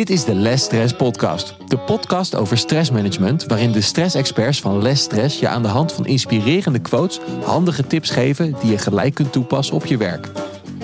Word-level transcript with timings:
Dit 0.00 0.10
is 0.10 0.24
de 0.24 0.34
Less 0.34 0.64
Stress 0.64 0.92
Podcast. 0.92 1.54
De 1.66 1.78
podcast 1.78 2.34
over 2.34 2.58
stressmanagement, 2.58 3.44
waarin 3.44 3.72
de 3.72 3.80
stressexperts 3.80 4.60
van 4.60 4.82
Less 4.82 5.02
Stress 5.02 5.38
je 5.38 5.48
aan 5.48 5.62
de 5.62 5.68
hand 5.68 5.92
van 5.92 6.06
inspirerende 6.06 6.80
quotes 6.80 7.18
handige 7.44 7.86
tips 7.86 8.10
geven 8.10 8.56
die 8.60 8.70
je 8.70 8.78
gelijk 8.78 9.14
kunt 9.14 9.32
toepassen 9.32 9.74
op 9.74 9.86
je 9.86 9.96
werk. 9.96 10.28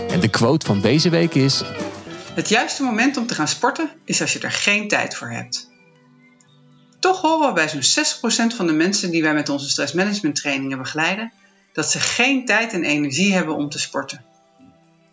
En 0.08 0.20
de 0.20 0.28
quote 0.28 0.66
van 0.66 0.80
deze 0.80 1.10
week 1.10 1.34
is: 1.34 1.62
Het 2.34 2.48
juiste 2.48 2.82
moment 2.82 3.16
om 3.16 3.26
te 3.26 3.34
gaan 3.34 3.48
sporten 3.48 3.90
is 4.04 4.20
als 4.20 4.32
je 4.32 4.38
er 4.38 4.52
geen 4.52 4.88
tijd 4.88 5.14
voor 5.14 5.30
hebt. 5.30 5.70
Toch 7.00 7.20
horen 7.20 7.48
we 7.48 7.54
bij 7.54 7.68
zo'n 7.68 8.04
60% 8.52 8.56
van 8.56 8.66
de 8.66 8.72
mensen 8.72 9.10
die 9.10 9.22
wij 9.22 9.34
met 9.34 9.48
onze 9.48 9.68
stressmanagement 9.68 10.36
trainingen 10.36 10.78
begeleiden 10.78 11.32
dat 11.72 11.90
ze 11.90 12.00
geen 12.00 12.44
tijd 12.44 12.72
en 12.72 12.84
energie 12.84 13.32
hebben 13.32 13.56
om 13.56 13.68
te 13.68 13.78
sporten. 13.78 14.24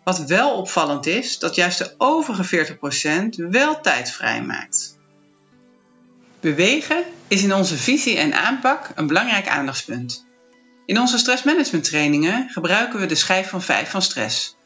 Wat 0.04 0.24
wel 0.24 0.56
opvallend 0.56 1.06
is, 1.06 1.38
dat 1.38 1.54
juist 1.54 1.78
de 1.78 1.94
overige 1.98 2.76
40% 2.76 3.28
wel 3.50 3.80
tijd 3.80 4.10
vrijmaakt. 4.10 4.98
Bewegen 6.40 7.04
is 7.28 7.42
in 7.42 7.54
onze 7.54 7.76
visie 7.76 8.16
en 8.16 8.34
aanpak 8.34 8.90
een 8.94 9.06
belangrijk 9.06 9.48
aandachtspunt. 9.48 10.26
In 10.86 11.00
onze 11.00 11.18
stressmanagement 11.18 11.84
trainingen 11.84 12.48
gebruiken 12.48 13.00
we 13.00 13.06
de 13.06 13.14
schijf 13.14 13.48
van 13.48 13.62
5 13.62 13.90
van 13.90 14.02
stress. 14.02 14.56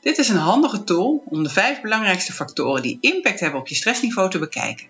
Dit 0.00 0.18
is 0.18 0.28
een 0.28 0.36
handige 0.36 0.84
tool 0.84 1.22
om 1.26 1.42
de 1.42 1.48
vijf 1.48 1.80
belangrijkste 1.80 2.32
factoren 2.32 2.82
die 2.82 2.98
impact 3.00 3.40
hebben 3.40 3.60
op 3.60 3.68
je 3.68 3.74
stressniveau 3.74 4.30
te 4.30 4.38
bekijken. 4.38 4.86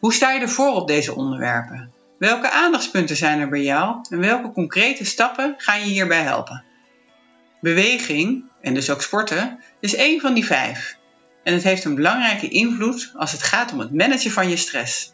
Hoe 0.00 0.12
sta 0.12 0.32
je 0.32 0.40
ervoor 0.40 0.74
op 0.74 0.88
deze 0.88 1.14
onderwerpen? 1.14 1.92
Welke 2.18 2.50
aandachtspunten 2.50 3.16
zijn 3.16 3.40
er 3.40 3.48
bij 3.48 3.62
jou 3.62 3.96
en 4.10 4.18
welke 4.18 4.52
concrete 4.52 5.04
stappen 5.04 5.54
gaan 5.56 5.80
je 5.80 5.86
hierbij 5.86 6.22
helpen? 6.22 6.64
Beweging, 7.60 8.44
en 8.66 8.74
dus 8.74 8.90
ook 8.90 9.02
sporten, 9.02 9.60
is 9.80 9.94
één 9.94 10.20
van 10.20 10.34
die 10.34 10.44
vijf. 10.44 10.96
En 11.42 11.54
het 11.54 11.62
heeft 11.62 11.84
een 11.84 11.94
belangrijke 11.94 12.48
invloed 12.48 13.12
als 13.16 13.32
het 13.32 13.42
gaat 13.42 13.72
om 13.72 13.78
het 13.78 13.94
managen 13.94 14.30
van 14.30 14.48
je 14.48 14.56
stress. 14.56 15.12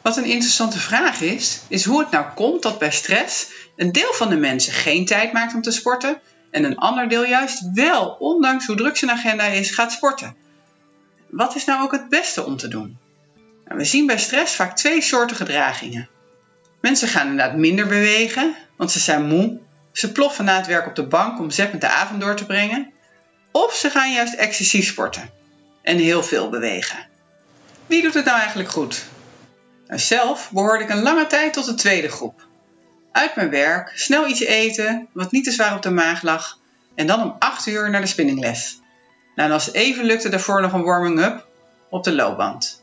Wat 0.00 0.16
een 0.16 0.24
interessante 0.24 0.78
vraag 0.78 1.20
is, 1.20 1.60
is 1.68 1.84
hoe 1.84 2.00
het 2.00 2.10
nou 2.10 2.26
komt 2.34 2.62
dat 2.62 2.78
bij 2.78 2.90
stress 2.90 3.50
een 3.76 3.92
deel 3.92 4.12
van 4.12 4.28
de 4.28 4.36
mensen 4.36 4.72
geen 4.72 5.04
tijd 5.04 5.32
maakt 5.32 5.54
om 5.54 5.62
te 5.62 5.70
sporten 5.70 6.20
en 6.50 6.64
een 6.64 6.76
ander 6.76 7.08
deel 7.08 7.24
juist 7.24 7.70
wel, 7.74 8.16
ondanks 8.18 8.66
hoe 8.66 8.76
druk 8.76 8.96
zijn 8.96 9.10
agenda 9.10 9.44
is, 9.44 9.70
gaat 9.70 9.92
sporten. 9.92 10.36
Wat 11.30 11.54
is 11.54 11.64
nou 11.64 11.82
ook 11.82 11.92
het 11.92 12.08
beste 12.08 12.44
om 12.44 12.56
te 12.56 12.68
doen? 12.68 12.98
Nou, 13.64 13.78
we 13.78 13.84
zien 13.84 14.06
bij 14.06 14.18
stress 14.18 14.54
vaak 14.54 14.76
twee 14.76 15.00
soorten 15.00 15.36
gedragingen. 15.36 16.08
Mensen 16.80 17.08
gaan 17.08 17.28
inderdaad 17.28 17.56
minder 17.56 17.86
bewegen, 17.86 18.56
want 18.76 18.90
ze 18.90 18.98
zijn 18.98 19.26
moe. 19.26 19.60
Ze 19.92 20.12
ploffen 20.12 20.44
na 20.44 20.56
het 20.56 20.66
werk 20.66 20.86
op 20.86 20.94
de 20.94 21.06
bank 21.06 21.38
om 21.38 21.50
zeppend 21.50 21.80
de 21.80 21.88
avond 21.88 22.20
door 22.20 22.36
te 22.36 22.46
brengen. 22.46 22.92
Of 23.52 23.74
ze 23.74 23.90
gaan 23.90 24.12
juist 24.12 24.34
excessief 24.34 24.86
sporten 24.86 25.30
en 25.82 25.98
heel 25.98 26.22
veel 26.22 26.48
bewegen. 26.48 27.06
Wie 27.86 28.02
doet 28.02 28.14
het 28.14 28.24
nou 28.24 28.38
eigenlijk 28.38 28.68
goed? 28.68 29.04
Nou, 29.86 30.00
zelf 30.00 30.50
behoorde 30.50 30.84
ik 30.84 30.90
een 30.90 31.02
lange 31.02 31.26
tijd 31.26 31.52
tot 31.52 31.64
de 31.64 31.74
tweede 31.74 32.08
groep. 32.08 32.46
Uit 33.12 33.36
mijn 33.36 33.50
werk, 33.50 33.92
snel 33.94 34.26
iets 34.26 34.40
eten, 34.40 35.08
wat 35.12 35.32
niet 35.32 35.44
te 35.44 35.50
zwaar 35.50 35.74
op 35.74 35.82
de 35.82 35.90
maag 35.90 36.22
lag, 36.22 36.58
en 36.94 37.06
dan 37.06 37.22
om 37.22 37.36
8 37.38 37.66
uur 37.66 37.90
naar 37.90 38.00
de 38.00 38.06
spinningles. 38.06 38.80
Nou, 39.34 39.48
en 39.48 39.54
als 39.54 39.66
het 39.66 39.74
even 39.74 40.04
lukte 40.04 40.28
daarvoor 40.28 40.60
nog 40.60 40.72
een 40.72 40.82
warming-up 40.82 41.46
op 41.88 42.04
de 42.04 42.12
loopband. 42.14 42.82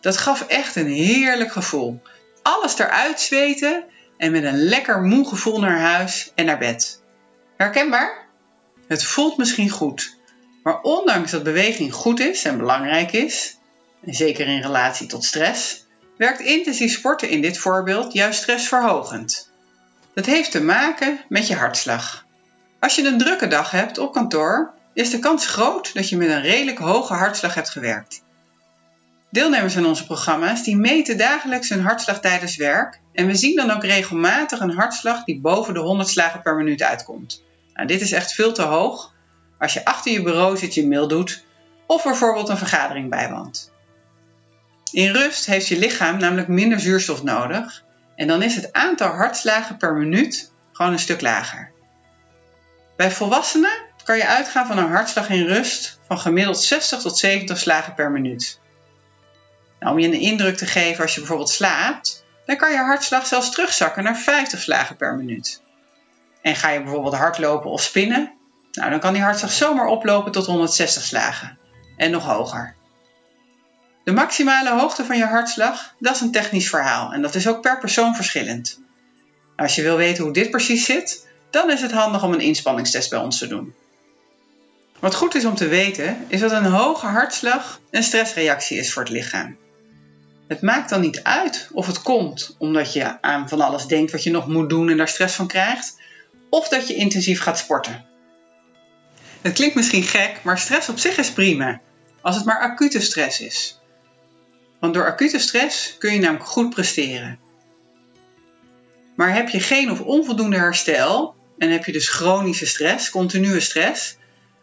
Dat 0.00 0.16
gaf 0.16 0.46
echt 0.46 0.76
een 0.76 0.90
heerlijk 0.90 1.52
gevoel 1.52 2.02
alles 2.42 2.78
eruit 2.78 3.20
zweten 3.20 3.84
en 4.20 4.32
met 4.32 4.44
een 4.44 4.62
lekker 4.62 5.02
moe 5.02 5.28
gevoel 5.28 5.60
naar 5.60 5.78
huis 5.78 6.32
en 6.34 6.44
naar 6.44 6.58
bed. 6.58 7.02
Herkenbaar? 7.56 8.26
Het 8.86 9.04
voelt 9.04 9.36
misschien 9.36 9.70
goed, 9.70 10.16
maar 10.62 10.80
ondanks 10.80 11.30
dat 11.30 11.42
beweging 11.42 11.92
goed 11.92 12.20
is 12.20 12.44
en 12.44 12.58
belangrijk 12.58 13.12
is, 13.12 13.58
en 14.06 14.14
zeker 14.14 14.46
in 14.46 14.60
relatie 14.60 15.06
tot 15.06 15.24
stress, 15.24 15.86
werkt 16.16 16.40
intensief 16.40 16.92
sporten 16.92 17.28
in 17.28 17.40
dit 17.40 17.58
voorbeeld 17.58 18.12
juist 18.12 18.40
stressverhogend. 18.40 19.50
Dat 20.14 20.26
heeft 20.26 20.50
te 20.50 20.62
maken 20.62 21.20
met 21.28 21.46
je 21.46 21.54
hartslag. 21.54 22.26
Als 22.80 22.94
je 22.94 23.06
een 23.06 23.18
drukke 23.18 23.48
dag 23.48 23.70
hebt 23.70 23.98
op 23.98 24.12
kantoor, 24.12 24.74
is 24.92 25.10
de 25.10 25.18
kans 25.18 25.46
groot 25.46 25.94
dat 25.94 26.08
je 26.08 26.16
met 26.16 26.28
een 26.28 26.42
redelijk 26.42 26.78
hoge 26.78 27.14
hartslag 27.14 27.54
hebt 27.54 27.70
gewerkt. 27.70 28.22
Deelnemers 29.30 29.76
aan 29.76 29.86
onze 29.86 30.06
programma's 30.06 30.62
die 30.62 30.76
meten 30.76 31.18
dagelijks 31.18 31.68
hun 31.68 31.80
hartslag 31.80 32.20
tijdens 32.20 32.56
werk 32.56 33.00
en 33.12 33.26
we 33.26 33.34
zien 33.34 33.56
dan 33.56 33.70
ook 33.70 33.84
regelmatig 33.84 34.60
een 34.60 34.74
hartslag 34.74 35.24
die 35.24 35.40
boven 35.40 35.74
de 35.74 35.80
100 35.80 36.08
slagen 36.08 36.42
per 36.42 36.56
minuut 36.56 36.82
uitkomt. 36.82 37.44
Nou, 37.74 37.86
dit 37.86 38.00
is 38.00 38.12
echt 38.12 38.32
veel 38.32 38.52
te 38.52 38.62
hoog 38.62 39.12
als 39.58 39.72
je 39.72 39.84
achter 39.84 40.12
je 40.12 40.22
bureau 40.22 40.56
zit 40.56 40.74
je 40.74 40.86
mail 40.86 41.08
doet 41.08 41.44
of 41.86 42.02
bijvoorbeeld 42.02 42.48
een 42.48 42.56
vergadering 42.56 43.10
bijwoont. 43.10 43.72
In 44.92 45.12
rust 45.12 45.46
heeft 45.46 45.66
je 45.66 45.78
lichaam 45.78 46.18
namelijk 46.18 46.48
minder 46.48 46.80
zuurstof 46.80 47.22
nodig 47.22 47.84
en 48.16 48.26
dan 48.26 48.42
is 48.42 48.54
het 48.54 48.72
aantal 48.72 49.08
hartslagen 49.08 49.76
per 49.76 49.94
minuut 49.94 50.52
gewoon 50.72 50.92
een 50.92 50.98
stuk 50.98 51.20
lager. 51.20 51.72
Bij 52.96 53.10
volwassenen 53.10 53.88
kan 54.04 54.16
je 54.16 54.26
uitgaan 54.26 54.66
van 54.66 54.78
een 54.78 54.90
hartslag 54.90 55.28
in 55.28 55.46
rust 55.46 55.98
van 56.06 56.18
gemiddeld 56.18 56.58
60 56.58 57.00
tot 57.00 57.18
70 57.18 57.58
slagen 57.58 57.94
per 57.94 58.10
minuut. 58.10 58.59
Nou, 59.80 59.92
om 59.92 59.98
je 59.98 60.06
een 60.06 60.20
indruk 60.20 60.56
te 60.56 60.66
geven 60.66 61.02
als 61.02 61.14
je 61.14 61.20
bijvoorbeeld 61.20 61.50
slaapt, 61.50 62.24
dan 62.46 62.56
kan 62.56 62.70
je 62.70 62.78
hartslag 62.78 63.26
zelfs 63.26 63.50
terugzakken 63.50 64.02
naar 64.02 64.16
50 64.16 64.60
slagen 64.60 64.96
per 64.96 65.14
minuut. 65.14 65.62
En 66.42 66.56
ga 66.56 66.70
je 66.70 66.82
bijvoorbeeld 66.82 67.14
hardlopen 67.14 67.70
of 67.70 67.82
spinnen, 67.82 68.32
nou, 68.72 68.90
dan 68.90 69.00
kan 69.00 69.12
die 69.12 69.22
hartslag 69.22 69.52
zomaar 69.52 69.86
oplopen 69.86 70.32
tot 70.32 70.46
160 70.46 71.02
slagen 71.02 71.58
en 71.96 72.10
nog 72.10 72.24
hoger. 72.24 72.74
De 74.04 74.12
maximale 74.12 74.70
hoogte 74.70 75.04
van 75.04 75.16
je 75.16 75.24
hartslag, 75.24 75.94
dat 75.98 76.14
is 76.14 76.20
een 76.20 76.32
technisch 76.32 76.68
verhaal 76.68 77.12
en 77.12 77.22
dat 77.22 77.34
is 77.34 77.48
ook 77.48 77.60
per 77.60 77.78
persoon 77.78 78.14
verschillend. 78.14 78.80
Als 79.56 79.74
je 79.74 79.82
wil 79.82 79.96
weten 79.96 80.24
hoe 80.24 80.32
dit 80.32 80.50
precies 80.50 80.84
zit, 80.84 81.26
dan 81.50 81.70
is 81.70 81.80
het 81.80 81.92
handig 81.92 82.22
om 82.22 82.32
een 82.32 82.40
inspanningstest 82.40 83.10
bij 83.10 83.18
ons 83.18 83.38
te 83.38 83.46
doen. 83.46 83.74
Wat 84.98 85.14
goed 85.14 85.34
is 85.34 85.44
om 85.44 85.54
te 85.54 85.68
weten, 85.68 86.24
is 86.28 86.40
dat 86.40 86.50
een 86.50 86.64
hoge 86.64 87.06
hartslag 87.06 87.80
een 87.90 88.02
stressreactie 88.02 88.78
is 88.78 88.92
voor 88.92 89.02
het 89.02 89.12
lichaam. 89.12 89.56
Het 90.50 90.62
maakt 90.62 90.90
dan 90.90 91.00
niet 91.00 91.22
uit 91.22 91.68
of 91.72 91.86
het 91.86 92.02
komt 92.02 92.54
omdat 92.58 92.92
je 92.92 93.22
aan 93.22 93.48
van 93.48 93.60
alles 93.60 93.86
denkt 93.86 94.12
wat 94.12 94.22
je 94.22 94.30
nog 94.30 94.46
moet 94.46 94.68
doen 94.68 94.88
en 94.88 94.96
daar 94.96 95.08
stress 95.08 95.34
van 95.34 95.46
krijgt, 95.46 96.00
of 96.48 96.68
dat 96.68 96.88
je 96.88 96.94
intensief 96.94 97.40
gaat 97.40 97.58
sporten. 97.58 98.04
Het 99.40 99.52
klinkt 99.52 99.74
misschien 99.74 100.02
gek, 100.02 100.40
maar 100.42 100.58
stress 100.58 100.88
op 100.88 100.98
zich 100.98 101.16
is 101.16 101.32
prima, 101.32 101.80
als 102.20 102.36
het 102.36 102.44
maar 102.44 102.60
acute 102.60 103.00
stress 103.00 103.40
is. 103.40 103.80
Want 104.80 104.94
door 104.94 105.06
acute 105.06 105.38
stress 105.38 105.96
kun 105.98 106.12
je 106.12 106.18
namelijk 106.18 106.48
goed 106.48 106.70
presteren. 106.70 107.38
Maar 109.16 109.34
heb 109.34 109.48
je 109.48 109.60
geen 109.60 109.90
of 109.90 110.00
onvoldoende 110.00 110.56
herstel 110.56 111.34
en 111.58 111.70
heb 111.70 111.84
je 111.84 111.92
dus 111.92 112.08
chronische 112.08 112.66
stress, 112.66 113.10
continue 113.10 113.60
stress, 113.60 114.16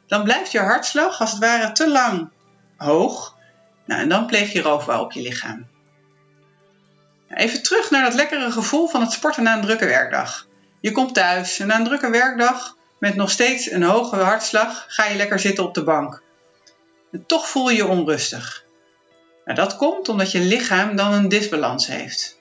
dan 0.07 0.23
blijft 0.23 0.51
je 0.51 0.59
hartslag 0.59 1.19
als 1.19 1.31
het 1.31 1.39
ware 1.39 1.71
te 1.71 1.89
lang 1.89 2.29
hoog. 2.77 3.37
Nou, 3.85 4.01
en 4.01 4.09
dan 4.09 4.25
pleeg 4.25 4.53
je 4.53 4.61
roofbouw 4.61 5.03
op 5.03 5.11
je 5.11 5.21
lichaam. 5.21 5.75
Even 7.29 7.63
terug 7.63 7.89
naar 7.89 8.03
dat 8.03 8.13
lekkere 8.13 8.51
gevoel 8.51 8.87
van 8.87 9.01
het 9.01 9.11
sporten 9.11 9.43
na 9.43 9.55
een 9.55 9.61
drukke 9.61 9.85
werkdag. 9.85 10.47
Je 10.79 10.91
komt 10.91 11.13
thuis 11.13 11.59
en 11.59 11.67
na 11.67 11.75
een 11.75 11.83
drukke 11.83 12.09
werkdag 12.09 12.75
met 12.99 13.15
nog 13.15 13.31
steeds 13.31 13.71
een 13.71 13.83
hoge 13.83 14.15
hartslag 14.15 14.85
ga 14.87 15.05
je 15.05 15.15
lekker 15.15 15.39
zitten 15.39 15.63
op 15.63 15.73
de 15.73 15.83
bank. 15.83 16.21
En 17.11 17.25
toch 17.25 17.47
voel 17.47 17.69
je 17.69 17.75
je 17.75 17.87
onrustig. 17.87 18.65
Nou, 19.45 19.57
dat 19.57 19.75
komt 19.75 20.09
omdat 20.09 20.31
je 20.31 20.39
lichaam 20.39 20.95
dan 20.95 21.13
een 21.13 21.29
disbalans 21.29 21.87
heeft. 21.87 22.39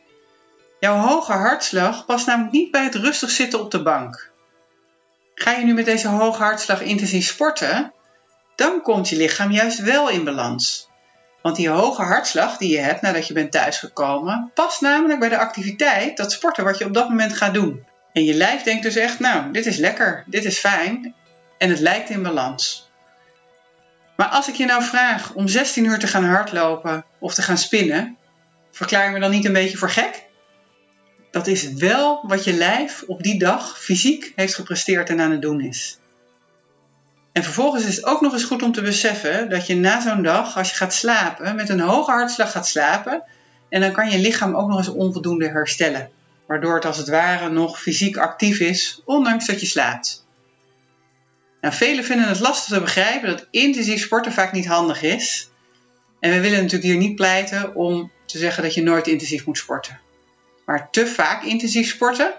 Jouw 0.81 0.97
hoge 0.97 1.33
hartslag 1.33 2.05
past 2.05 2.27
namelijk 2.27 2.53
niet 2.53 2.71
bij 2.71 2.85
het 2.85 2.95
rustig 2.95 3.31
zitten 3.31 3.61
op 3.61 3.71
de 3.71 3.83
bank. 3.83 4.31
Ga 5.35 5.51
je 5.51 5.65
nu 5.65 5.75
met 5.75 5.85
deze 5.85 6.09
hoge 6.09 6.43
hartslag 6.43 6.81
intensief 6.81 7.27
sporten, 7.27 7.93
dan 8.55 8.83
komt 8.83 9.09
je 9.09 9.17
lichaam 9.17 9.51
juist 9.51 9.79
wel 9.79 10.09
in 10.09 10.25
balans. 10.25 10.89
Want 11.47 11.59
die 11.59 11.69
hoge 11.69 12.03
hartslag 12.03 12.57
die 12.57 12.73
je 12.73 12.79
hebt 12.79 13.01
nadat 13.01 13.27
je 13.27 13.35
bent 13.35 13.53
thuisgekomen, 13.53 14.51
past 14.55 14.81
namelijk 14.81 15.21
bij 15.21 15.29
de 15.29 15.39
activiteit, 15.39 16.17
dat 16.17 16.33
sporten 16.33 16.65
wat 16.65 16.79
je 16.79 16.85
op 16.85 16.95
dat 16.95 17.09
moment 17.09 17.33
gaat 17.37 17.55
doen. 17.55 17.85
En 18.13 18.25
je 18.25 18.35
lijf 18.35 18.63
denkt 18.63 18.83
dus 18.83 18.97
echt, 18.97 19.19
nou, 19.19 19.53
dit 19.53 19.67
is 19.67 19.77
lekker, 19.77 20.25
dit 20.27 20.45
is 20.45 20.59
fijn 20.59 21.15
en 21.59 21.71
het 21.71 21.81
lijkt 21.81 22.11
in 22.11 22.23
balans. 22.23 22.91
Maar 24.17 24.27
als 24.27 24.49
ik 24.49 24.55
je 24.55 24.65
nou 24.65 24.83
vraag 24.83 25.33
om 25.33 25.49
16 25.49 25.85
uur 25.85 25.99
te 25.99 26.07
gaan 26.07 26.25
hardlopen 26.25 27.05
of 27.19 27.35
te 27.35 27.43
gaan 27.43 27.59
spinnen, 27.59 28.17
verklaar 28.71 29.05
je 29.05 29.11
me 29.11 29.21
dan 29.21 29.31
niet 29.31 29.45
een 29.45 29.53
beetje 29.53 29.79
voor 29.79 29.91
gek? 29.91 30.25
Dat 31.31 31.47
is 31.47 31.73
wel 31.73 32.21
wat 32.23 32.45
je 32.45 32.53
lijf 32.53 33.03
op 33.07 33.23
die 33.23 33.39
dag 33.39 33.79
fysiek 33.81 34.33
heeft 34.37 34.55
gepresteerd 34.55 35.09
en 35.11 35.21
aan 35.21 35.31
het 35.31 35.43
doen 35.43 35.61
is. 35.61 35.99
En 37.37 37.43
vervolgens 37.43 37.85
is 37.85 37.97
het 37.97 38.05
ook 38.05 38.21
nog 38.21 38.33
eens 38.33 38.45
goed 38.45 38.63
om 38.63 38.73
te 38.73 38.83
beseffen 38.83 39.51
dat 39.51 39.67
je 39.67 39.75
na 39.75 40.01
zo'n 40.01 40.23
dag, 40.23 40.57
als 40.57 40.71
je 40.71 40.77
gaat 40.77 40.95
slapen, 40.95 41.57
met 41.57 41.69
een 41.69 41.81
hoge 41.81 42.11
hartslag 42.11 42.51
gaat 42.51 42.67
slapen. 42.67 43.23
En 43.69 43.81
dan 43.81 43.93
kan 43.93 44.11
je 44.11 44.19
lichaam 44.19 44.55
ook 44.55 44.69
nog 44.69 44.79
eens 44.79 44.89
onvoldoende 44.89 45.49
herstellen. 45.49 46.11
Waardoor 46.47 46.75
het 46.75 46.85
als 46.85 46.97
het 46.97 47.09
ware 47.09 47.49
nog 47.49 47.81
fysiek 47.81 48.17
actief 48.17 48.61
is, 48.61 49.03
ondanks 49.05 49.47
dat 49.47 49.61
je 49.61 49.67
slaapt. 49.67 50.27
Nou, 51.61 51.75
velen 51.75 52.05
vinden 52.05 52.29
het 52.29 52.41
lastig 52.41 52.75
te 52.75 52.81
begrijpen 52.81 53.29
dat 53.29 53.47
intensief 53.51 54.03
sporten 54.03 54.33
vaak 54.33 54.53
niet 54.53 54.67
handig 54.67 55.03
is. 55.03 55.49
En 56.21 56.31
we 56.31 56.41
willen 56.41 56.59
natuurlijk 56.59 56.85
hier 56.85 56.97
niet 56.97 57.17
pleiten 57.17 57.75
om 57.75 58.13
te 58.27 58.39
zeggen 58.39 58.63
dat 58.63 58.75
je 58.75 58.83
nooit 58.83 59.07
intensief 59.07 59.47
moet 59.47 59.59
sporten. 59.59 60.01
Maar 60.67 60.91
te 60.91 61.07
vaak 61.07 61.43
intensief 61.43 61.89
sporten, 61.89 62.35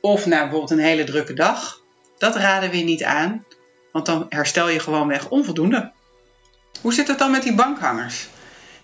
of 0.00 0.26
na 0.26 0.40
bijvoorbeeld 0.40 0.70
een 0.70 0.78
hele 0.78 1.04
drukke 1.04 1.34
dag, 1.34 1.82
dat 2.18 2.36
raden 2.36 2.70
we 2.70 2.76
niet 2.76 3.04
aan, 3.04 3.44
want 3.92 4.06
dan 4.06 4.26
herstel 4.28 4.68
je 4.68 4.80
gewoonweg 4.80 5.28
onvoldoende. 5.28 5.92
Hoe 6.80 6.92
zit 6.92 7.08
het 7.08 7.18
dan 7.18 7.30
met 7.30 7.42
die 7.42 7.54
bankhangers? 7.54 8.28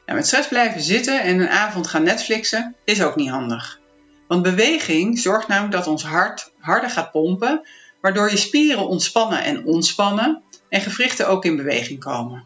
Met 0.06 0.26
stress 0.26 0.48
blijven 0.48 0.80
zitten 0.80 1.22
en 1.22 1.40
een 1.40 1.48
avond 1.48 1.86
gaan 1.86 2.02
Netflixen 2.02 2.74
is 2.84 3.02
ook 3.02 3.16
niet 3.16 3.30
handig. 3.30 3.80
Want 4.28 4.42
beweging 4.42 5.18
zorgt 5.18 5.48
namelijk 5.48 5.74
dat 5.74 5.86
ons 5.86 6.02
hart 6.02 6.52
harder 6.58 6.90
gaat 6.90 7.10
pompen, 7.10 7.66
waardoor 8.00 8.30
je 8.30 8.36
spieren 8.36 8.88
ontspannen 8.88 9.42
en 9.42 9.64
ontspannen 9.64 10.42
en 10.68 10.80
gewrichten 10.80 11.28
ook 11.28 11.44
in 11.44 11.56
beweging 11.56 12.00
komen. 12.00 12.44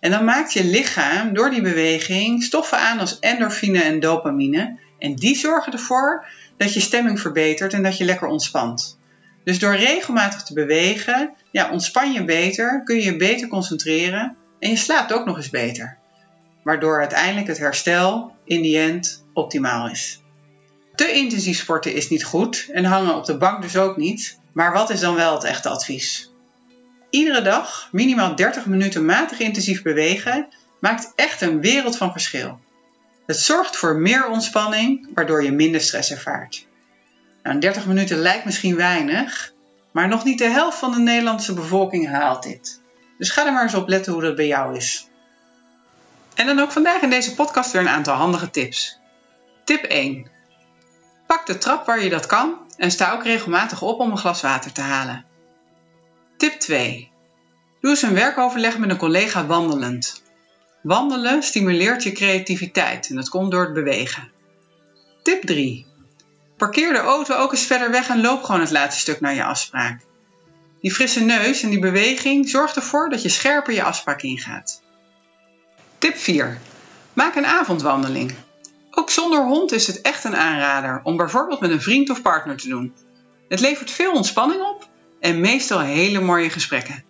En 0.00 0.10
dan 0.10 0.24
maakt 0.24 0.52
je 0.52 0.64
lichaam 0.64 1.34
door 1.34 1.50
die 1.50 1.62
beweging 1.62 2.42
stoffen 2.42 2.78
aan 2.78 2.98
als 2.98 3.18
endorfine 3.18 3.82
en 3.82 4.00
dopamine. 4.00 4.78
En 4.98 5.14
die 5.14 5.36
zorgen 5.36 5.72
ervoor 5.72 6.26
dat 6.56 6.74
je 6.74 6.80
stemming 6.80 7.20
verbetert 7.20 7.72
en 7.72 7.82
dat 7.82 7.98
je 7.98 8.04
lekker 8.04 8.28
ontspant. 8.28 8.98
Dus 9.44 9.58
door 9.58 9.74
regelmatig 9.74 10.42
te 10.42 10.54
bewegen, 10.54 11.34
ja, 11.50 11.70
ontspan 11.70 12.12
je 12.12 12.24
beter, 12.24 12.82
kun 12.84 12.96
je 12.96 13.02
je 13.02 13.16
beter 13.16 13.48
concentreren 13.48 14.36
en 14.58 14.70
je 14.70 14.76
slaapt 14.76 15.12
ook 15.12 15.24
nog 15.24 15.36
eens 15.36 15.50
beter. 15.50 15.98
Waardoor 16.62 16.98
uiteindelijk 16.98 17.46
het 17.46 17.58
herstel 17.58 18.36
in 18.44 18.62
die 18.62 18.78
end 18.78 19.24
optimaal 19.32 19.88
is. 19.88 20.20
Te 20.94 21.12
intensief 21.12 21.58
sporten 21.58 21.94
is 21.94 22.08
niet 22.08 22.24
goed 22.24 22.68
en 22.72 22.84
hangen 22.84 23.14
op 23.14 23.24
de 23.24 23.36
bank 23.36 23.62
dus 23.62 23.76
ook 23.76 23.96
niet. 23.96 24.38
Maar 24.52 24.72
wat 24.72 24.90
is 24.90 25.00
dan 25.00 25.14
wel 25.14 25.34
het 25.34 25.44
echte 25.44 25.68
advies? 25.68 26.30
Iedere 27.10 27.42
dag 27.42 27.88
minimaal 27.92 28.36
30 28.36 28.66
minuten 28.66 29.04
matig 29.04 29.38
intensief 29.38 29.82
bewegen 29.82 30.48
maakt 30.80 31.12
echt 31.14 31.40
een 31.40 31.60
wereld 31.60 31.96
van 31.96 32.12
verschil. 32.12 32.60
Het 33.26 33.36
zorgt 33.36 33.76
voor 33.76 33.96
meer 33.96 34.28
ontspanning, 34.28 35.08
waardoor 35.14 35.44
je 35.44 35.52
minder 35.52 35.80
stress 35.80 36.10
ervaart. 36.10 36.66
Nou, 37.42 37.58
30 37.58 37.86
minuten 37.86 38.18
lijkt 38.18 38.44
misschien 38.44 38.76
weinig, 38.76 39.52
maar 39.92 40.08
nog 40.08 40.24
niet 40.24 40.38
de 40.38 40.48
helft 40.48 40.78
van 40.78 40.92
de 40.92 40.98
Nederlandse 40.98 41.54
bevolking 41.54 42.08
haalt 42.08 42.42
dit. 42.42 42.80
Dus 43.18 43.30
ga 43.30 43.46
er 43.46 43.52
maar 43.52 43.62
eens 43.62 43.74
op 43.74 43.88
letten 43.88 44.12
hoe 44.12 44.22
dat 44.22 44.36
bij 44.36 44.46
jou 44.46 44.76
is. 44.76 45.08
En 46.34 46.46
dan 46.46 46.58
ook 46.58 46.72
vandaag 46.72 47.02
in 47.02 47.10
deze 47.10 47.34
podcast 47.34 47.72
weer 47.72 47.80
een 47.80 47.88
aantal 47.88 48.14
handige 48.14 48.50
tips. 48.50 48.98
Tip 49.64 49.82
1. 49.82 50.30
Pak 51.26 51.46
de 51.46 51.58
trap 51.58 51.86
waar 51.86 52.02
je 52.02 52.10
dat 52.10 52.26
kan 52.26 52.58
en 52.76 52.90
sta 52.90 53.12
ook 53.12 53.24
regelmatig 53.24 53.82
op 53.82 54.00
om 54.00 54.10
een 54.10 54.18
glas 54.18 54.40
water 54.40 54.72
te 54.72 54.80
halen. 54.80 55.24
Tip 56.36 56.52
2. 56.52 57.10
Doe 57.80 57.90
eens 57.90 58.02
een 58.02 58.14
werkoverleg 58.14 58.78
met 58.78 58.90
een 58.90 58.96
collega 58.96 59.46
wandelend. 59.46 60.22
Wandelen 60.82 61.42
stimuleert 61.42 62.02
je 62.02 62.12
creativiteit 62.12 63.08
en 63.08 63.16
dat 63.16 63.28
komt 63.28 63.50
door 63.50 63.64
het 63.64 63.74
bewegen. 63.74 64.30
Tip 65.22 65.42
3. 65.42 65.91
Parkeer 66.62 66.92
de 66.92 66.98
auto 66.98 67.34
ook 67.34 67.52
eens 67.52 67.66
verder 67.66 67.90
weg 67.90 68.08
en 68.08 68.20
loop 68.20 68.42
gewoon 68.42 68.60
het 68.60 68.70
laatste 68.70 69.00
stuk 69.00 69.20
naar 69.20 69.34
je 69.34 69.44
afspraak. 69.44 70.00
Die 70.80 70.92
frisse 70.92 71.20
neus 71.20 71.62
en 71.62 71.70
die 71.70 71.78
beweging 71.78 72.48
zorgt 72.48 72.76
ervoor 72.76 73.08
dat 73.08 73.22
je 73.22 73.28
scherper 73.28 73.74
je 73.74 73.82
afspraak 73.82 74.22
ingaat. 74.22 74.82
Tip 75.98 76.16
4. 76.16 76.58
Maak 77.12 77.34
een 77.34 77.46
avondwandeling. 77.46 78.34
Ook 78.90 79.10
zonder 79.10 79.44
hond 79.44 79.72
is 79.72 79.86
het 79.86 80.00
echt 80.00 80.24
een 80.24 80.36
aanrader 80.36 81.00
om 81.04 81.16
bijvoorbeeld 81.16 81.60
met 81.60 81.70
een 81.70 81.82
vriend 81.82 82.10
of 82.10 82.22
partner 82.22 82.56
te 82.56 82.68
doen. 82.68 82.94
Het 83.48 83.60
levert 83.60 83.90
veel 83.90 84.12
ontspanning 84.12 84.62
op 84.62 84.88
en 85.20 85.40
meestal 85.40 85.80
hele 85.80 86.20
mooie 86.20 86.50
gesprekken. 86.50 87.04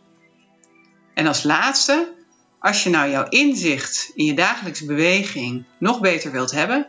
En 1.14 1.26
als 1.26 1.43
laatste, 1.43 2.12
als 2.58 2.82
je 2.82 2.90
nou 2.90 3.10
jouw 3.10 3.28
inzicht 3.28 4.10
in 4.14 4.25
je 4.25 4.34
dagelijkse 4.34 4.87
beweging 4.87 5.64
nog 5.78 6.00
beter 6.00 6.32
wilt 6.32 6.50
hebben, 6.50 6.87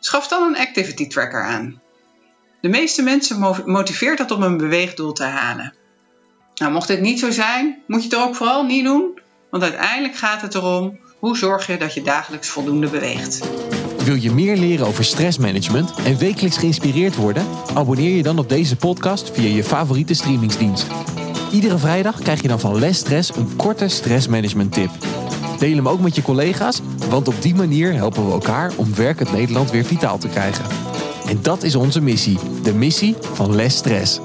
schaf 0.00 0.28
dan 0.28 0.42
een 0.42 0.58
activity 0.60 1.06
tracker 1.06 1.44
aan. 1.44 1.80
De 2.60 2.68
meeste 2.68 3.02
mensen 3.02 3.62
motiveert 3.64 4.18
dat 4.18 4.30
om 4.30 4.42
een 4.42 4.56
beweegdoel 4.56 5.12
te 5.12 5.24
halen. 5.24 5.74
Nou, 6.54 6.72
mocht 6.72 6.88
dit 6.88 7.00
niet 7.00 7.18
zo 7.18 7.30
zijn, 7.30 7.82
moet 7.86 8.02
je 8.02 8.08
het 8.08 8.18
ook 8.18 8.34
vooral 8.34 8.64
niet 8.64 8.84
doen, 8.84 9.20
want 9.50 9.62
uiteindelijk 9.62 10.16
gaat 10.16 10.40
het 10.40 10.54
erom 10.54 10.98
hoe 11.18 11.36
zorg 11.36 11.66
je 11.66 11.76
dat 11.76 11.94
je 11.94 12.02
dagelijks 12.02 12.48
voldoende 12.48 12.88
beweegt. 12.88 13.48
Wil 14.04 14.14
je 14.14 14.30
meer 14.30 14.56
leren 14.56 14.86
over 14.86 15.04
stressmanagement 15.04 15.92
en 16.04 16.18
wekelijks 16.18 16.56
geïnspireerd 16.56 17.16
worden? 17.16 17.46
Abonneer 17.74 18.16
je 18.16 18.22
dan 18.22 18.38
op 18.38 18.48
deze 18.48 18.76
podcast 18.76 19.30
via 19.30 19.54
je 19.54 19.64
favoriete 19.64 20.14
streamingsdienst. 20.14 20.86
Iedere 21.52 21.78
vrijdag 21.78 22.18
krijg 22.18 22.42
je 22.42 22.48
dan 22.48 22.60
van 22.60 22.78
Les 22.78 22.98
Stress 22.98 23.36
een 23.36 23.56
korte 23.56 23.88
stressmanagement 23.88 24.72
tip. 24.72 24.90
Deel 25.58 25.76
hem 25.76 25.88
ook 25.88 26.00
met 26.00 26.14
je 26.14 26.22
collega's, 26.22 26.80
want 27.08 27.28
op 27.28 27.42
die 27.42 27.54
manier 27.54 27.92
helpen 27.92 28.26
we 28.26 28.32
elkaar 28.32 28.72
om 28.76 28.94
werkend 28.94 29.32
Nederland 29.32 29.70
weer 29.70 29.84
vitaal 29.84 30.18
te 30.18 30.28
krijgen. 30.28 30.77
En 31.28 31.38
dat 31.42 31.62
is 31.62 31.74
onze 31.74 32.00
missie, 32.00 32.38
de 32.62 32.74
missie 32.74 33.14
van 33.20 33.54
Les 33.54 33.76
Stress. 33.76 34.20